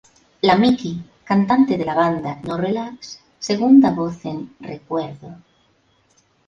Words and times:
La 0.49 0.53
Miki, 0.61 0.93
cantante 1.31 1.77
de 1.81 1.85
la 1.89 1.93
banda 1.99 2.33
No 2.47 2.57
Relax, 2.63 3.19
segunda 3.51 3.91
voz 3.91 4.25
en 4.25 4.49
“Recuerdo". 4.59 5.35